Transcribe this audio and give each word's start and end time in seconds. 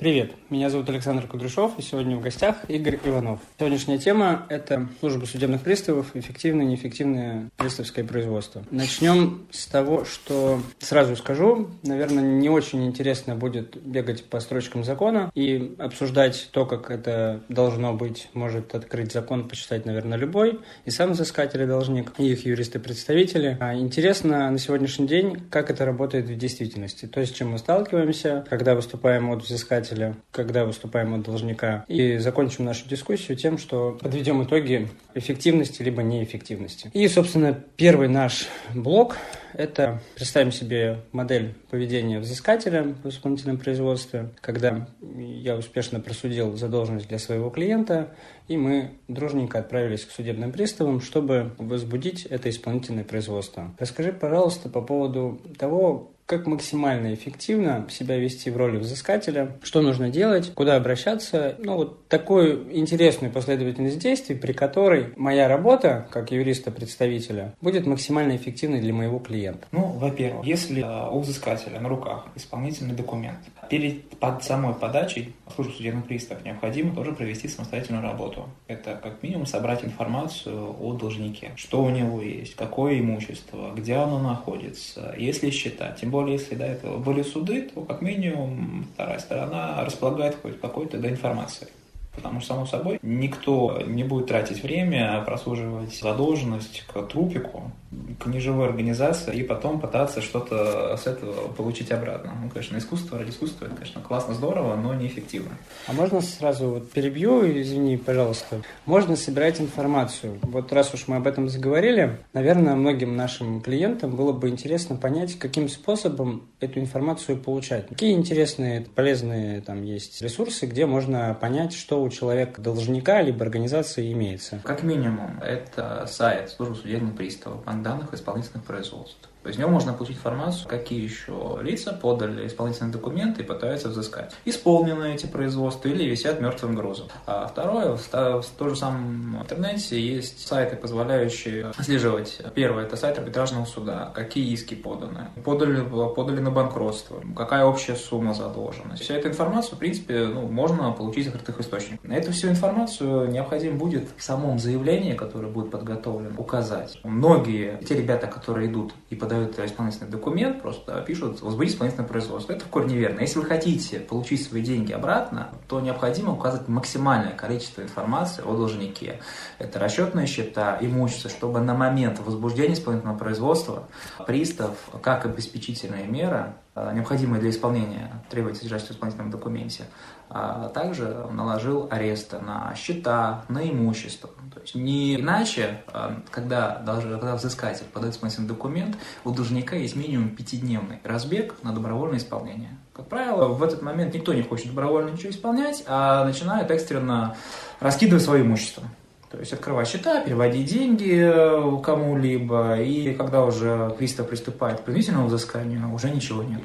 Привет, 0.00 0.32
меня 0.48 0.70
зовут 0.70 0.88
Александр 0.88 1.26
Кудряшов, 1.26 1.78
и 1.78 1.82
сегодня 1.82 2.16
в 2.16 2.22
гостях 2.22 2.56
Игорь 2.68 2.98
Иванов. 3.04 3.40
Сегодняшняя 3.58 3.98
тема– 3.98 4.46
это 4.48 4.88
служба 4.98 5.26
судебных 5.26 5.60
приставов, 5.60 6.16
эффективное 6.16 6.64
и 6.64 6.68
неэффективное 6.68 7.50
приставское 7.58 8.02
производство. 8.02 8.64
Начнем 8.70 9.46
с 9.50 9.66
того, 9.66 10.06
что 10.06 10.62
сразу 10.78 11.16
скажу, 11.16 11.68
наверное, 11.82 12.22
не 12.22 12.48
очень 12.48 12.86
интересно 12.86 13.36
будет 13.36 13.76
бегать 13.76 14.24
по 14.24 14.40
строчкам 14.40 14.84
закона 14.84 15.30
и 15.34 15.74
обсуждать 15.76 16.48
то, 16.50 16.64
как 16.64 16.90
это 16.90 17.42
должно 17.50 17.92
быть. 17.92 18.30
Может 18.32 18.74
открыть 18.74 19.12
закон, 19.12 19.48
почитать, 19.48 19.84
наверное, 19.84 20.16
любой, 20.16 20.60
и 20.86 20.90
сам 20.90 21.12
взыскатель 21.12 21.60
и 21.60 21.66
должник, 21.66 22.14
и 22.16 22.26
их 22.26 22.46
юристы-представители. 22.46 23.58
А 23.60 23.74
интересно 23.74 24.50
на 24.50 24.58
сегодняшний 24.58 25.06
день, 25.06 25.42
как 25.50 25.70
это 25.70 25.84
работает 25.84 26.24
в 26.24 26.38
действительности, 26.38 27.04
то, 27.04 27.22
с 27.22 27.28
чем 27.28 27.50
мы 27.50 27.58
сталкиваемся, 27.58 28.46
когда 28.48 28.74
выступаем 28.74 29.28
от 29.28 29.42
взыскателя 29.42 29.89
работодателя, 29.90 30.16
когда 30.30 30.64
выступаем 30.64 31.14
от 31.14 31.22
должника. 31.22 31.84
И 31.88 32.18
закончим 32.18 32.64
нашу 32.64 32.88
дискуссию 32.88 33.36
тем, 33.36 33.58
что 33.58 33.98
подведем 34.00 34.42
итоги 34.42 34.88
эффективности 35.14 35.82
либо 35.82 36.02
неэффективности. 36.02 36.90
И, 36.92 37.06
собственно, 37.08 37.58
первый 37.76 38.08
наш 38.08 38.48
блок– 38.74 39.16
это 39.54 40.00
представим 40.14 40.52
себе 40.52 40.98
модель 41.12 41.54
поведения 41.70 42.20
взыскателя 42.20 42.94
в 43.02 43.08
исполнительном 43.08 43.58
производстве, 43.58 44.30
когда 44.40 44.88
я 45.16 45.56
успешно 45.56 46.00
просудил 46.00 46.56
задолженность 46.56 47.08
для 47.08 47.18
своего 47.18 47.50
клиента, 47.50 48.14
и 48.48 48.56
мы 48.56 48.92
дружненько 49.08 49.58
отправились 49.58 50.04
к 50.04 50.10
судебным 50.10 50.52
приставам, 50.52 51.00
чтобы 51.00 51.52
возбудить 51.58 52.26
это 52.26 52.48
исполнительное 52.50 53.04
производство. 53.04 53.74
Расскажи, 53.78 54.12
пожалуйста, 54.12 54.68
по 54.68 54.80
поводу 54.80 55.40
того, 55.58 56.12
как 56.30 56.46
максимально 56.46 57.12
эффективно 57.12 57.86
себя 57.90 58.16
вести 58.16 58.50
в 58.50 58.56
роли 58.56 58.76
взыскателя, 58.76 59.56
что 59.64 59.82
нужно 59.82 60.10
делать, 60.10 60.54
куда 60.54 60.76
обращаться. 60.76 61.56
Ну, 61.58 61.74
вот 61.74 62.06
такую 62.06 62.78
интересную 62.78 63.32
последовательность 63.32 63.98
действий, 63.98 64.36
при 64.36 64.52
которой 64.52 65.12
моя 65.16 65.48
работа, 65.48 66.06
как 66.12 66.30
юриста-представителя, 66.30 67.56
будет 67.60 67.84
максимально 67.84 68.36
эффективной 68.36 68.80
для 68.80 68.94
моего 68.94 69.18
клиента. 69.18 69.66
Ну, 69.72 69.86
во-первых, 69.86 70.46
если 70.46 70.86
у 71.10 71.18
взыскателя 71.18 71.80
на 71.80 71.88
руках 71.88 72.26
исполнительный 72.36 72.94
документ, 72.94 73.38
перед 73.68 74.08
под 74.20 74.44
самой 74.44 74.74
подачей 74.74 75.34
службы 75.52 75.74
судебных 75.74 76.06
приставов 76.06 76.44
необходимо 76.44 76.94
тоже 76.94 77.12
провести 77.12 77.48
самостоятельную 77.48 78.04
работу. 78.04 78.48
Это 78.68 79.00
как 79.02 79.20
минимум 79.22 79.46
собрать 79.46 79.84
информацию 79.84 80.76
о 80.80 80.92
должнике, 80.92 81.52
что 81.56 81.82
у 81.82 81.90
него 81.90 82.22
есть, 82.22 82.54
какое 82.54 83.00
имущество, 83.00 83.72
где 83.74 83.94
оно 83.94 84.20
находится, 84.20 85.14
есть 85.18 85.42
ли 85.42 85.50
счета, 85.50 85.96
тем 86.00 86.10
более 86.10 86.19
более, 86.20 86.36
если 86.36 86.54
до 86.54 86.64
этого 86.64 86.98
были 86.98 87.22
суды, 87.22 87.70
то 87.74 87.82
как 87.82 88.02
минимум 88.02 88.86
вторая 88.94 89.18
сторона 89.18 89.84
располагает 89.84 90.36
хоть 90.42 90.60
какой-то 90.60 90.98
да, 90.98 91.08
информацией. 91.08 91.70
Потому 92.14 92.40
что, 92.40 92.54
само 92.54 92.66
собой, 92.66 92.98
никто 93.02 93.82
не 93.86 94.04
будет 94.04 94.26
тратить 94.26 94.62
время 94.62 95.22
прослуживать 95.24 95.94
задолженность 95.94 96.84
к 96.92 97.02
трупику, 97.02 97.70
к 98.18 98.26
неживой 98.26 98.66
организации 98.66 99.36
и 99.36 99.42
потом 99.42 99.80
пытаться 99.80 100.20
что-то 100.20 100.96
с 100.96 101.06
этого 101.06 101.48
получить 101.48 101.90
обратно. 101.90 102.32
Ну, 102.42 102.48
конечно, 102.48 102.76
искусство 102.78 103.18
ради 103.18 103.30
искусства, 103.30 103.66
это, 103.66 103.74
конечно, 103.74 104.00
классно, 104.00 104.34
здорово, 104.34 104.76
но 104.76 104.94
неэффективно. 104.94 105.50
А 105.86 105.92
можно 105.92 106.20
сразу 106.20 106.68
вот 106.68 106.90
перебью, 106.90 107.44
извини, 107.60 107.96
пожалуйста. 107.96 108.62
Можно 108.86 109.16
собирать 109.16 109.60
информацию. 109.60 110.38
Вот 110.42 110.72
раз 110.72 110.94
уж 110.94 111.08
мы 111.08 111.16
об 111.16 111.26
этом 111.26 111.48
заговорили, 111.48 112.18
наверное, 112.32 112.74
многим 112.74 113.16
нашим 113.16 113.60
клиентам 113.60 114.14
было 114.14 114.32
бы 114.32 114.48
интересно 114.48 114.96
понять, 114.96 115.38
каким 115.38 115.68
способом 115.68 116.48
эту 116.60 116.80
информацию 116.80 117.38
получать. 117.38 117.88
Какие 117.88 118.12
интересные, 118.12 118.82
полезные 118.82 119.60
там 119.62 119.82
есть 119.84 120.22
ресурсы, 120.22 120.66
где 120.66 120.86
можно 120.86 121.36
понять, 121.40 121.72
что 121.72 121.99
у 122.02 122.08
человека 122.10 122.60
должника 122.60 123.22
либо 123.22 123.44
организации 123.44 124.12
имеется. 124.12 124.60
Как 124.64 124.82
минимум, 124.82 125.40
это 125.40 126.06
сайт 126.06 126.50
службы 126.50 126.76
судебных 126.76 127.16
приставов, 127.16 127.64
банк 127.64 127.82
данных 127.82 128.12
исполнительных 128.12 128.64
производств. 128.64 129.29
Из 129.44 129.56
него 129.56 129.70
можно 129.70 129.92
получить 129.92 130.16
информацию, 130.16 130.68
какие 130.68 131.02
еще 131.02 131.58
лица 131.62 131.92
подали 131.92 132.46
исполнительные 132.46 132.92
документы 132.92 133.42
и 133.42 133.44
пытаются 133.44 133.88
взыскать. 133.88 134.34
Исполнены 134.44 135.14
эти 135.14 135.26
производства 135.26 135.88
или 135.88 136.04
висят 136.04 136.40
мертвым 136.40 136.74
грузом. 136.74 137.08
А 137.26 137.46
второе, 137.46 137.96
в, 137.96 138.46
том 138.58 138.70
же 138.70 138.76
самом 138.76 139.40
интернете 139.40 140.00
есть 140.00 140.46
сайты, 140.46 140.76
позволяющие 140.76 141.66
отслеживать. 141.66 142.40
Первое– 142.54 142.84
это 142.86 142.96
сайт 142.96 143.18
арбитражного 143.18 143.64
суда, 143.64 144.12
какие 144.14 144.52
иски 144.52 144.74
поданы, 144.74 145.28
подали, 145.44 145.82
подали 146.14 146.40
на 146.40 146.50
банкротство, 146.50 147.22
какая 147.34 147.64
общая 147.64 147.96
сумма 147.96 148.34
задолженности. 148.34 149.04
Вся 149.04 149.14
эта 149.14 149.28
информация, 149.28 149.76
в 149.76 149.78
принципе, 149.78 150.26
ну, 150.26 150.46
можно 150.48 150.92
получить 150.92 151.26
из 151.26 151.28
открытых 151.28 151.60
источников. 151.60 152.04
На 152.04 152.14
эту 152.14 152.32
всю 152.32 152.48
информацию 152.48 153.30
необходимо 153.30 153.76
будет 153.76 154.08
в 154.16 154.22
самом 154.22 154.58
заявлении, 154.58 155.14
которое 155.14 155.48
будет 155.48 155.70
подготовлено, 155.70 156.34
указать. 156.36 156.98
Многие, 157.04 157.78
те 157.88 157.94
ребята, 157.94 158.26
которые 158.26 158.70
идут 158.70 158.92
и 159.08 159.16
под 159.16 159.29
подают 159.30 159.58
исполнительный 159.60 160.10
документ, 160.10 160.60
просто 160.60 161.00
пишут 161.02 161.40
«возбудить 161.40 161.74
исполнительное 161.74 162.08
производство». 162.08 162.52
Это 162.52 162.64
в 162.64 162.68
корне 162.68 162.96
верно. 162.96 163.20
Если 163.20 163.38
вы 163.38 163.44
хотите 163.44 164.00
получить 164.00 164.44
свои 164.44 164.60
деньги 164.60 164.92
обратно, 164.92 165.50
то 165.68 165.80
необходимо 165.80 166.32
указать 166.32 166.66
максимальное 166.66 167.32
количество 167.32 167.82
информации 167.82 168.42
о 168.42 168.56
должнике. 168.56 169.20
Это 169.58 169.78
расчетные 169.78 170.26
счета, 170.26 170.76
имущество, 170.80 171.30
чтобы 171.30 171.60
на 171.60 171.74
момент 171.74 172.18
возбуждения 172.18 172.74
исполнительного 172.74 173.18
производства 173.18 173.84
пристав, 174.26 174.76
как 175.00 175.24
обеспечительная 175.24 176.06
мера, 176.06 176.56
э, 176.74 176.90
необходимая 176.92 177.40
для 177.40 177.50
исполнения 177.50 178.10
требований 178.30 178.56
содержащихся 178.56 178.94
в 178.94 178.96
исполнительном 178.96 179.30
документе, 179.30 179.84
а 180.28 180.70
также 180.70 181.28
наложил 181.30 181.86
аресты 181.88 182.40
на 182.40 182.74
счета, 182.74 183.44
на 183.48 183.62
имущество. 183.70 184.30
То 184.60 184.64
есть 184.64 184.74
не 184.74 185.16
иначе, 185.16 185.82
а, 185.86 186.20
когда, 186.30 186.76
даже, 186.84 187.08
когда 187.08 187.34
взыскатель 187.34 187.86
подает 187.86 188.14
исполнительный 188.14 188.46
документ, 188.46 188.98
у 189.24 189.30
должника 189.30 189.74
есть 189.74 189.96
минимум 189.96 190.36
пятидневный 190.36 190.98
разбег 191.02 191.54
на 191.62 191.72
добровольное 191.72 192.18
исполнение. 192.18 192.76
Как 192.92 193.08
правило, 193.08 193.48
в 193.48 193.62
этот 193.62 193.80
момент 193.80 194.12
никто 194.12 194.34
не 194.34 194.42
хочет 194.42 194.66
добровольно 194.66 195.08
ничего 195.08 195.30
исполнять, 195.30 195.82
а 195.86 196.26
начинает 196.26 196.70
экстренно 196.70 197.36
раскидывать 197.80 198.22
свое 198.22 198.42
имущество. 198.42 198.82
То 199.30 199.38
есть 199.38 199.54
открывать 199.54 199.88
счета, 199.88 200.20
переводить 200.20 200.68
деньги 200.68 201.18
э, 201.18 201.82
кому-либо, 201.82 202.78
и 202.78 203.14
когда 203.14 203.42
уже 203.42 203.94
пристав 203.96 204.28
приступает 204.28 204.80
к 204.80 204.84
принудительному 204.84 205.28
взысканию, 205.28 205.90
уже 205.94 206.10
ничего 206.10 206.42
нет. 206.42 206.60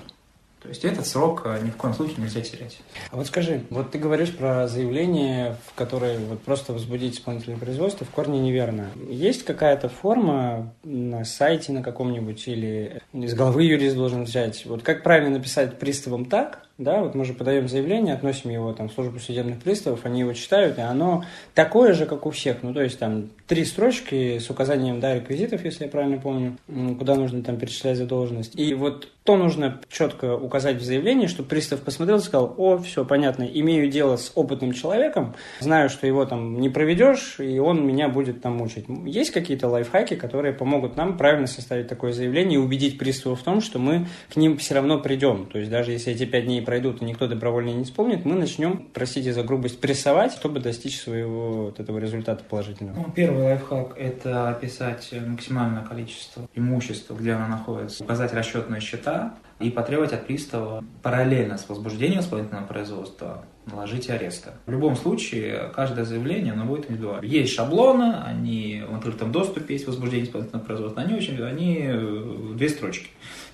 То 0.65 0.69
есть 0.69 0.83
этот 0.83 1.05
срок 1.05 1.43
э, 1.45 1.59
ни 1.63 1.69
в 1.69 1.77
коем 1.77 1.93
случае 1.93 2.17
нельзя 2.23 2.41
терять. 2.41 2.79
А 3.11 3.17
вот 3.17 3.27
скажи, 3.27 3.63
вот 3.69 3.91
ты 3.91 3.99
говоришь 3.99 4.35
про 4.35 4.67
заявление, 4.67 5.55
в 5.67 5.75
которое 5.75 6.17
вот 6.17 6.41
просто 6.41 6.73
возбудить 6.73 7.15
исполнительное 7.15 7.59
производство, 7.59 8.03
в 8.03 8.09
корне 8.09 8.39
неверно. 8.39 8.89
Есть 9.07 9.45
какая-то 9.45 9.89
форма 9.89 10.73
на 10.83 11.23
сайте 11.23 11.71
на 11.71 11.83
каком-нибудь 11.83 12.47
или 12.47 13.01
из 13.13 13.35
головы 13.35 13.63
юрист 13.63 13.95
должен 13.95 14.23
взять? 14.23 14.65
Вот 14.65 14.81
как 14.81 15.03
правильно 15.03 15.37
написать 15.37 15.77
приставом 15.77 16.25
так, 16.25 16.64
да, 16.77 17.01
вот 17.01 17.15
мы 17.15 17.23
же 17.23 17.33
подаем 17.33 17.69
заявление, 17.69 18.13
относим 18.13 18.49
его 18.49 18.73
там 18.73 18.89
в 18.89 18.93
службу 18.93 19.19
судебных 19.19 19.61
приставов, 19.61 20.05
они 20.05 20.21
его 20.21 20.33
читают, 20.33 20.77
и 20.77 20.81
оно 20.81 21.23
такое 21.53 21.93
же, 21.93 22.05
как 22.05 22.25
у 22.25 22.31
всех. 22.31 22.63
Ну, 22.63 22.73
то 22.73 22.81
есть 22.81 22.99
там 22.99 23.29
три 23.47 23.63
строчки 23.63 24.39
с 24.39 24.49
указанием, 24.49 24.99
да, 24.99 25.15
реквизитов, 25.15 25.63
если 25.63 25.85
я 25.85 25.89
правильно 25.89 26.17
помню, 26.17 26.57
куда 26.97 27.15
нужно 27.15 27.43
там 27.43 27.57
перечислять 27.57 27.97
задолженность. 27.97 28.59
И 28.59 28.73
вот 28.73 29.07
то 29.25 29.37
нужно 29.37 29.81
четко 29.89 30.35
указать 30.35 30.77
в 30.77 30.83
заявлении, 30.83 31.25
чтобы 31.25 31.49
пристав 31.49 31.81
посмотрел 31.81 32.17
и 32.17 32.21
сказал, 32.21 32.53
о, 32.57 32.77
все, 32.77 33.03
понятно, 33.03 33.43
имею 33.43 33.89
дело 33.89 34.17
с 34.17 34.31
опытным 34.35 34.71
человеком, 34.71 35.33
знаю, 35.59 35.89
что 35.89 36.05
его 36.05 36.25
там 36.25 36.59
не 36.59 36.69
проведешь, 36.69 37.39
и 37.39 37.57
он 37.57 37.87
меня 37.87 38.07
будет 38.07 38.41
там 38.41 38.57
мучить. 38.57 38.85
Есть 39.05 39.31
какие-то 39.31 39.67
лайфхаки, 39.67 40.15
которые 40.15 40.53
помогут 40.53 40.95
нам 40.95 41.17
правильно 41.17 41.47
составить 41.47 41.87
такое 41.87 42.13
заявление 42.13 42.59
и 42.59 42.61
убедить 42.61 42.99
пристава 42.99 43.35
в 43.35 43.41
том, 43.41 43.61
что 43.61 43.79
мы 43.79 44.07
к 44.31 44.35
ним 44.35 44.57
все 44.57 44.75
равно 44.75 44.99
придем. 44.99 45.47
То 45.51 45.57
есть 45.57 45.71
даже 45.71 45.91
если 45.91 46.13
эти 46.13 46.25
пять 46.25 46.45
дней 46.45 46.61
пройдут 46.65 47.01
и 47.01 47.05
никто 47.05 47.27
добровольно 47.27 47.69
не 47.69 47.83
исполнит, 47.83 48.25
мы 48.25 48.35
начнем, 48.35 48.89
простите 48.93 49.31
за 49.33 49.43
грубость, 49.43 49.79
прессовать, 49.79 50.33
чтобы 50.33 50.59
достичь 50.59 50.99
своего 50.99 51.65
вот 51.65 51.79
этого 51.79 51.99
результата 51.99 52.43
положительного. 52.43 52.97
Ну, 52.97 53.11
первый 53.11 53.43
лайфхак– 53.43 53.95
это 53.97 54.49
описать 54.49 55.13
максимальное 55.25 55.83
количество 55.83 56.47
имущества, 56.53 57.15
где 57.15 57.33
оно 57.33 57.47
находится, 57.47 58.03
указать 58.03 58.33
расчетные 58.33 58.81
счета 58.81 59.35
и 59.59 59.69
потребовать 59.69 60.13
от 60.13 60.25
пристава 60.25 60.83
параллельно 61.01 61.57
с 61.57 61.69
возбуждением 61.69 62.19
исполнительного 62.19 62.65
производства 62.65 63.45
наложить 63.65 64.09
ареста. 64.09 64.53
В 64.65 64.71
любом 64.71 64.95
случае, 64.95 65.71
каждое 65.75 66.05
заявление, 66.05 66.53
оно 66.53 66.65
будет 66.65 66.89
индивидуально. 66.89 67.25
Есть 67.25 67.53
шаблоны, 67.53 68.15
они 68.25 68.83
в 68.87 68.95
открытом 68.95 69.31
доступе 69.31 69.73
есть 69.73 69.87
возбуждение 69.87 70.25
исполнительного 70.25 70.65
производства, 70.65 71.01
они 71.01 71.13
очень, 71.15 71.41
они 71.41 71.81
э, 71.87 72.53
две 72.55 72.69
строчки 72.69 73.09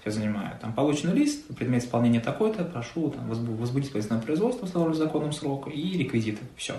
я 0.06 0.12
занимаю. 0.12 0.58
Там 0.60 0.74
полученный 0.74 1.14
лист, 1.14 1.48
предмет 1.56 1.84
исполнения 1.84 2.20
такой-то, 2.20 2.64
прошу 2.64 3.12
там, 3.12 3.28
возбудить 3.30 3.90
исполнительное 3.90 4.22
производство, 4.22 4.66
установленное 4.66 5.06
законом 5.06 5.32
срок 5.32 5.68
и 5.68 5.98
реквизиты. 5.98 6.42
Все. 6.56 6.76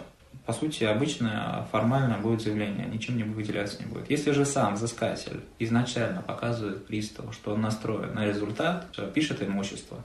По 0.47 0.53
сути, 0.53 0.83
обычно 0.83 1.69
формально 1.71 2.19
будет 2.19 2.43
заявление, 2.43 2.87
ничем 2.87 3.17
не 3.17 3.23
выделяться 3.23 3.81
не 3.81 3.89
будет. 3.89 4.11
Если 4.11 4.33
же 4.33 4.45
сам 4.45 4.75
взыскатель 4.75 5.41
изначально 5.61 6.21
показывает 6.21 6.85
приставу, 6.87 7.31
что 7.33 7.53
он 7.53 7.61
настроен 7.61 8.13
на 8.15 8.27
результат, 8.27 8.87
пишет 9.15 9.41
имущество, 9.41 9.99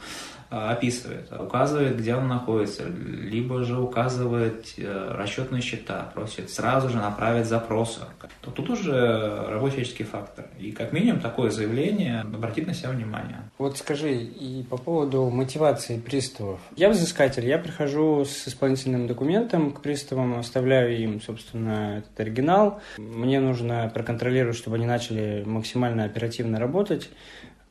описывает, 0.49 1.31
указывает, 1.31 1.97
где 1.97 2.15
он 2.15 2.27
находится, 2.27 2.83
либо 2.85 3.63
же 3.63 3.79
указывает 3.79 4.73
э, 4.77 5.11
расчетные 5.15 5.61
счета, 5.61 6.11
просит 6.13 6.49
сразу 6.49 6.89
же 6.89 6.97
направить 6.97 7.45
запросы, 7.45 8.01
то 8.41 8.51
тут 8.51 8.69
уже 8.69 9.45
рабочий 9.47 9.83
фактор. 10.03 10.45
И 10.59 10.71
как 10.71 10.93
минимум 10.93 11.19
такое 11.21 11.49
заявление 11.49 12.21
обратит 12.21 12.67
на 12.67 12.73
себя 12.73 12.89
внимание. 12.89 13.49
Вот 13.57 13.77
скажи, 13.77 14.13
и 14.13 14.63
по 14.63 14.77
поводу 14.77 15.29
мотивации 15.29 15.99
приставов. 15.99 16.59
Я 16.75 16.89
взыскатель, 16.89 17.45
я 17.45 17.57
прихожу 17.57 18.25
с 18.25 18.47
исполнительным 18.47 19.07
документом 19.07 19.71
к 19.71 19.81
приставам, 19.81 20.37
оставляю 20.39 20.97
им, 20.97 21.21
собственно, 21.21 21.99
этот 21.99 22.19
оригинал. 22.19 22.81
Мне 22.97 23.39
нужно 23.39 23.89
проконтролировать, 23.93 24.57
чтобы 24.57 24.77
они 24.77 24.85
начали 24.85 25.43
максимально 25.45 26.05
оперативно 26.05 26.59
работать. 26.59 27.09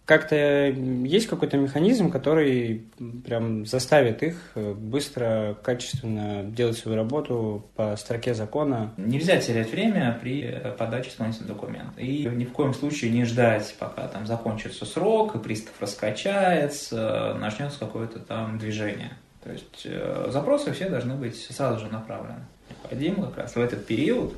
Как-то 0.06 0.36
есть 0.36 1.26
какой-то 1.26 1.56
механизм, 1.56 2.12
который 2.12 2.86
прям 3.24 3.66
заставит 3.66 4.22
их 4.22 4.36
э, 4.54 4.72
быстро, 4.72 5.58
качественно 5.64 6.44
делать 6.44 6.78
свою 6.78 6.96
работу 6.96 7.66
по 7.74 7.96
строке 7.96 8.32
закона? 8.32 8.92
Нельзя 8.96 9.38
терять 9.38 9.72
время 9.72 10.16
при 10.22 10.62
подаче 10.78 11.10
исполнительного 11.10 11.54
документа. 11.54 12.00
И 12.00 12.24
ни 12.24 12.44
в 12.44 12.52
коем 12.52 12.72
случае 12.72 13.10
не 13.10 13.24
ждать, 13.24 13.74
пока 13.80 14.06
там 14.06 14.26
закончится 14.26 14.86
срок, 14.86 15.34
и 15.34 15.38
пристав 15.40 15.74
раскачается, 15.80 17.36
начнется 17.40 17.80
какое-то 17.80 18.20
там 18.20 18.60
движение. 18.60 19.10
То 19.42 19.50
есть 19.50 19.82
э, 19.86 20.28
запросы 20.30 20.72
все 20.72 20.88
должны 20.88 21.14
быть 21.16 21.36
сразу 21.36 21.84
же 21.84 21.92
направлены. 21.92 22.44
Необходимо 22.70 23.26
как 23.26 23.38
раз 23.38 23.56
в 23.56 23.60
этот 23.60 23.84
период 23.86 24.36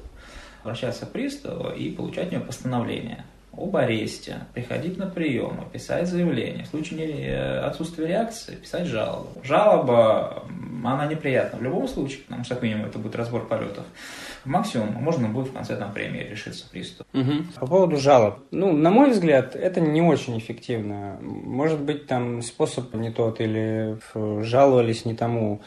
обращаться 0.62 1.04
к 1.04 1.12
приставу 1.12 1.70
и 1.70 1.90
получать 1.90 2.32
у 2.32 2.36
него 2.36 2.44
постановление 2.44 3.24
об 3.58 3.76
аресте, 3.76 4.40
приходить 4.54 4.96
на 4.98 5.06
прием, 5.06 5.68
писать 5.72 6.08
заявление. 6.08 6.64
В 6.64 6.68
случае 6.68 7.26
э, 7.26 7.60
отсутствия 7.60 8.06
реакции 8.06 8.54
писать 8.54 8.86
жалобу. 8.86 9.28
Жалоба, 9.42 10.44
она 10.84 11.06
неприятна 11.06 11.58
в 11.58 11.62
любом 11.62 11.88
случае, 11.88 12.20
потому 12.26 12.44
что, 12.44 12.54
как 12.54 12.62
минимум, 12.62 12.86
это 12.86 12.98
будет 12.98 13.16
разбор 13.16 13.46
полетов. 13.46 13.84
Максимум 14.48 14.94
можно 14.94 15.28
будет 15.28 15.48
в 15.48 15.52
конце 15.52 15.76
там 15.76 15.92
премии 15.92 16.20
решиться 16.20 16.66
приступ. 16.70 17.06
Угу. 17.12 17.32
По 17.60 17.66
поводу 17.66 17.98
жалоб. 17.98 18.38
Ну, 18.50 18.72
на 18.72 18.90
мой 18.90 19.10
взгляд, 19.10 19.54
это 19.54 19.80
не 19.80 20.00
очень 20.00 20.38
эффективно. 20.38 21.18
Может 21.20 21.80
быть, 21.80 22.06
там 22.06 22.40
способ 22.40 22.94
не 22.94 23.10
тот 23.10 23.40
или 23.40 23.98
жаловались 24.14 25.04
не 25.04 25.14
тому. 25.14 25.60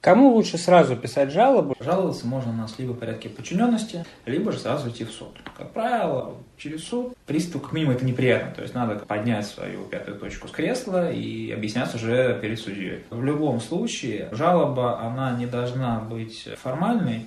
Кому 0.00 0.34
лучше 0.34 0.58
сразу 0.58 0.96
писать 0.96 1.32
жалобу? 1.32 1.74
Жаловаться 1.80 2.26
можно 2.26 2.52
у 2.52 2.56
нас 2.56 2.78
либо 2.78 2.92
в 2.92 2.98
порядке 2.98 3.30
подчиненности, 3.30 4.04
либо 4.26 4.52
же 4.52 4.58
сразу 4.58 4.90
идти 4.90 5.04
в 5.04 5.10
суд. 5.10 5.40
Как 5.56 5.72
правило, 5.72 6.34
через 6.58 6.84
суд 6.84 7.14
приступ, 7.26 7.62
как 7.62 7.72
минимум, 7.72 7.96
это 7.96 8.04
неприятно. 8.04 8.54
То 8.54 8.62
есть 8.62 8.74
надо 8.74 8.96
поднять 8.96 9.46
свою 9.46 9.84
пятую 9.84 10.18
точку 10.18 10.48
с 10.48 10.50
кресла 10.50 11.10
и 11.10 11.50
объясняться 11.52 11.96
уже 11.96 12.38
перед 12.42 12.60
судьей. 12.60 13.04
В 13.08 13.24
любом 13.24 13.60
случае, 13.60 14.28
жалоба, 14.32 15.00
она 15.00 15.32
не 15.38 15.46
должна 15.46 16.00
быть 16.00 16.48
формальной, 16.62 17.24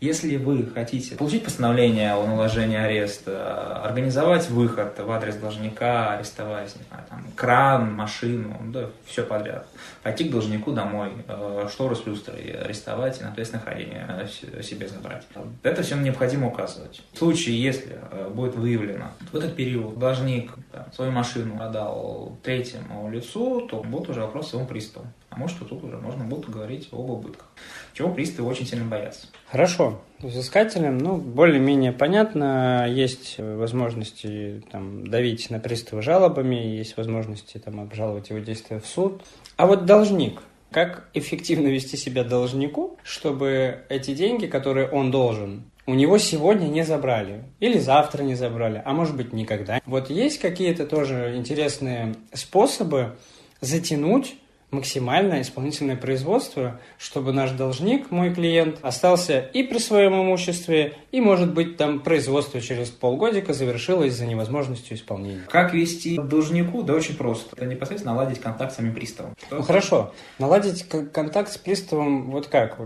если 0.00 0.36
вы 0.36 0.66
хотите 0.66 1.16
получить 1.16 1.44
постановление 1.44 2.14
о 2.14 2.26
наложении 2.26 2.76
ареста, 2.76 3.82
организовать 3.82 4.50
выход 4.50 4.98
в 4.98 5.10
адрес 5.10 5.36
должника, 5.36 6.14
арестовать 6.14 6.74
не 6.76 6.82
знаю, 6.88 7.04
там, 7.08 7.24
кран, 7.34 7.94
машину, 7.94 8.56
да, 8.66 8.90
все 9.06 9.22
подряд, 9.22 9.66
пойти 10.02 10.24
к 10.24 10.30
должнику 10.30 10.72
домой, 10.72 11.12
э, 11.26 11.68
шторы 11.72 11.96
с 11.96 12.04
люстрой 12.06 12.50
арестовать 12.50 13.20
и 13.20 13.24
на 13.24 13.30
ответственное 13.30 13.64
хранение 13.64 14.28
себе 14.62 14.88
забрать. 14.88 15.26
Это 15.62 15.82
все 15.82 15.96
необходимо 15.96 16.48
указывать. 16.48 17.02
В 17.12 17.18
случае, 17.18 17.62
если 17.62 17.98
э, 18.10 18.28
будет 18.28 18.54
выявлено 18.54 19.10
в 19.32 19.36
этот 19.36 19.56
период 19.56 19.98
должник 19.98 20.52
там, 20.72 20.92
свою 20.92 21.12
машину 21.12 21.56
продал 21.56 22.38
третьему 22.42 23.10
лицу, 23.10 23.62
то 23.62 23.82
будут 23.82 24.10
уже 24.10 24.20
вопросы 24.20 24.56
ему 24.56 24.66
приставу. 24.66 25.06
Может, 25.36 25.58
тут 25.68 25.84
уже 25.84 25.98
можно 25.98 26.24
будет 26.24 26.48
говорить 26.48 26.88
об 26.92 27.10
убытках. 27.10 27.46
Чего 27.92 28.10
приставы 28.10 28.48
очень 28.48 28.66
сильно 28.66 28.86
боятся. 28.86 29.26
Хорошо. 29.50 30.00
Взыскателям, 30.18 30.96
ну, 30.96 31.18
более-менее 31.18 31.92
понятно. 31.92 32.86
Есть 32.88 33.36
возможности 33.38 34.62
там, 34.72 35.06
давить 35.06 35.50
на 35.50 35.58
пристава 35.58 36.00
жалобами, 36.00 36.56
есть 36.56 36.96
возможности 36.96 37.58
там, 37.58 37.80
обжаловать 37.80 38.30
его 38.30 38.38
действия 38.38 38.80
в 38.80 38.86
суд. 38.86 39.22
А 39.56 39.66
вот 39.66 39.84
должник, 39.84 40.40
как 40.70 41.08
эффективно 41.12 41.68
вести 41.68 41.98
себя 41.98 42.24
должнику, 42.24 42.98
чтобы 43.02 43.84
эти 43.90 44.14
деньги, 44.14 44.46
которые 44.46 44.88
он 44.88 45.10
должен, 45.10 45.64
у 45.86 45.94
него 45.94 46.18
сегодня 46.18 46.66
не 46.66 46.82
забрали. 46.82 47.44
Или 47.60 47.78
завтра 47.78 48.22
не 48.22 48.34
забрали, 48.34 48.82
а 48.84 48.92
может 48.92 49.16
быть 49.16 49.32
никогда. 49.32 49.80
Вот 49.84 50.10
есть 50.10 50.40
какие-то 50.40 50.86
тоже 50.86 51.34
интересные 51.36 52.14
способы 52.32 53.16
затянуть 53.60 54.36
максимальное 54.70 55.42
исполнительное 55.42 55.96
производство, 55.96 56.80
чтобы 56.98 57.32
наш 57.32 57.52
должник, 57.52 58.10
мой 58.10 58.34
клиент, 58.34 58.78
остался 58.82 59.38
и 59.38 59.62
при 59.62 59.78
своем 59.78 60.14
имуществе, 60.14 60.94
и, 61.12 61.20
может 61.20 61.54
быть, 61.54 61.76
там 61.76 62.00
производство 62.00 62.60
через 62.60 62.90
полгодика 62.90 63.52
завершилось 63.52 64.14
за 64.14 64.26
невозможностью 64.26 64.96
исполнения. 64.96 65.44
Как 65.48 65.72
вести 65.72 66.18
должнику? 66.18 66.82
Да 66.82 66.94
очень 66.94 67.16
просто. 67.16 67.56
Это 67.56 67.66
непосредственно 67.66 68.14
наладить 68.14 68.40
контакт 68.40 68.72
с 68.72 68.76
самим 68.76 68.94
приставом. 68.94 69.34
Ну 69.50 69.62
хорошо. 69.62 70.12
Наладить 70.38 70.88
контакт 70.88 71.52
с 71.52 71.58
приставом 71.58 72.30
вот 72.30 72.48
как? 72.48 72.78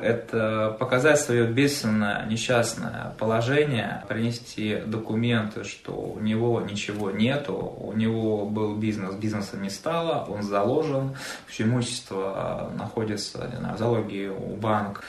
Это 0.00 0.76
показать 0.78 1.20
свое 1.20 1.46
бедственное, 1.46 2.26
несчастное 2.26 3.14
положение, 3.18 4.04
принести 4.08 4.76
документы, 4.86 5.64
что 5.64 5.92
у 5.92 6.20
него 6.20 6.60
ничего 6.60 7.10
нету, 7.10 7.74
у 7.78 7.92
него 7.92 8.44
был 8.44 8.74
бизнес, 8.76 9.14
бизнеса 9.14 9.56
не 9.56 9.70
стало, 9.70 10.26
он 10.28 10.42
заложен, 10.42 11.16
все 11.46 11.64
имущество 11.64 12.70
находится 12.76 13.48
знаю, 13.56 13.74
в 13.74 13.78
залоге 13.78 14.30
у 14.30 14.56
банка. 14.56 15.02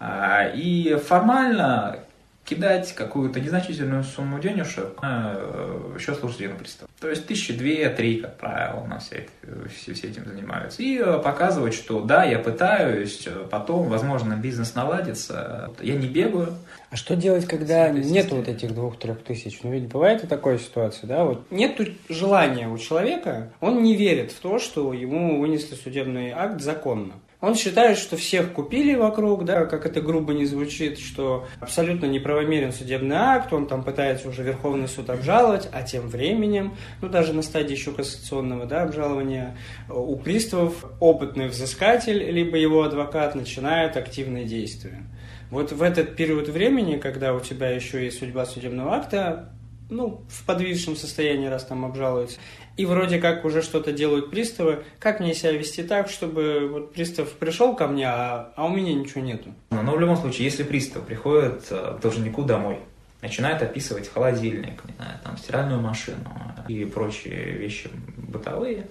А, 0.00 0.48
и 0.48 0.96
формально 0.96 2.00
кидать 2.44 2.92
какую-то 2.94 3.40
незначительную 3.40 4.02
сумму 4.02 4.40
денежек 4.40 5.00
на 5.00 5.34
э, 5.36 5.96
счет 6.00 6.18
служебного 6.18 6.58
пристава. 6.58 6.90
То 7.00 7.08
есть 7.08 7.26
тысячи 7.26 7.52
две, 7.52 7.88
три, 7.88 8.20
как 8.20 8.36
правило, 8.36 8.80
у 8.80 8.86
нас 8.86 9.06
все, 9.06 9.26
все, 9.74 9.94
все 9.94 10.08
этим 10.08 10.24
занимаются. 10.24 10.82
И 10.82 10.98
э, 10.98 11.18
показывать, 11.18 11.74
что 11.74 12.00
да, 12.00 12.24
я 12.24 12.38
пытаюсь, 12.38 13.26
э, 13.26 13.46
потом, 13.50 13.88
возможно, 13.88 14.34
бизнес 14.34 14.74
наладится. 14.74 15.70
Я 15.80 15.94
не 15.94 16.08
бегаю. 16.08 16.54
А 16.90 16.96
что 16.96 17.16
делать, 17.16 17.46
когда 17.46 17.88
нет 17.90 18.30
вот 18.32 18.48
этих 18.48 18.74
двух-трех 18.74 19.22
тысяч? 19.22 19.60
Ну 19.62 19.70
ведь 19.70 19.86
бывает 19.86 20.24
и 20.24 20.26
такая 20.26 20.58
ситуация, 20.58 21.06
да? 21.06 21.24
Вот 21.24 21.50
нет 21.50 21.80
желания 22.08 22.68
у 22.68 22.76
человека, 22.76 23.52
он 23.60 23.82
не 23.82 23.96
верит 23.96 24.32
в 24.32 24.40
то, 24.40 24.58
что 24.58 24.92
ему 24.92 25.40
вынесли 25.40 25.74
судебный 25.74 26.30
акт 26.30 26.60
законно. 26.60 27.14
Он 27.42 27.56
считает, 27.56 27.98
что 27.98 28.16
всех 28.16 28.52
купили 28.52 28.94
вокруг, 28.94 29.44
да, 29.44 29.66
как 29.66 29.84
это 29.84 30.00
грубо 30.00 30.32
не 30.32 30.46
звучит, 30.46 31.00
что 31.00 31.48
абсолютно 31.58 32.06
неправомерен 32.06 32.72
судебный 32.72 33.16
акт, 33.16 33.52
он 33.52 33.66
там 33.66 33.82
пытается 33.82 34.28
уже 34.28 34.44
Верховный 34.44 34.86
суд 34.86 35.10
обжаловать, 35.10 35.68
а 35.72 35.82
тем 35.82 36.06
временем, 36.06 36.76
ну 37.00 37.08
даже 37.08 37.32
на 37.32 37.42
стадии 37.42 37.72
еще 37.72 37.90
кассационного 37.90 38.66
да, 38.66 38.82
обжалования, 38.82 39.56
у 39.90 40.14
приставов 40.14 40.84
опытный 41.00 41.48
взыскатель, 41.48 42.30
либо 42.30 42.56
его 42.56 42.84
адвокат 42.84 43.34
начинают 43.34 43.96
активные 43.96 44.44
действия. 44.44 45.02
Вот 45.50 45.72
в 45.72 45.82
этот 45.82 46.14
период 46.14 46.48
времени, 46.48 46.96
когда 46.96 47.34
у 47.34 47.40
тебя 47.40 47.70
еще 47.70 48.04
есть 48.04 48.20
судьба 48.20 48.46
судебного 48.46 48.94
акта, 48.94 49.52
ну, 49.92 50.24
в 50.28 50.44
подвижном 50.46 50.96
состоянии, 50.96 51.46
раз 51.46 51.64
там 51.64 51.84
обжалуется, 51.84 52.38
и 52.76 52.86
вроде 52.86 53.18
как 53.18 53.44
уже 53.44 53.62
что-то 53.62 53.92
делают 53.92 54.30
приставы, 54.30 54.84
как 54.98 55.20
мне 55.20 55.34
себя 55.34 55.52
вести 55.52 55.82
так, 55.82 56.08
чтобы 56.08 56.68
вот 56.70 56.92
пристав 56.92 57.30
пришел 57.32 57.76
ко 57.76 57.86
мне, 57.86 58.08
а, 58.08 58.52
а 58.56 58.64
у 58.64 58.68
меня 58.70 58.94
ничего 58.94 59.20
нету? 59.20 59.54
Но 59.70 59.94
в 59.94 60.00
любом 60.00 60.16
случае, 60.16 60.44
если 60.44 60.62
пристав 60.62 61.04
приходит 61.04 61.66
э, 61.70 61.96
к 61.98 62.00
должнику 62.00 62.44
домой, 62.44 62.78
начинает 63.20 63.62
описывать 63.62 64.08
холодильник, 64.08 64.84
не 64.84 64.94
знаю, 64.96 65.18
там, 65.22 65.36
стиральную 65.36 65.80
машину 65.80 66.30
и 66.68 66.84
прочие 66.84 67.52
вещи 67.52 67.90
бытовые, 68.16 68.86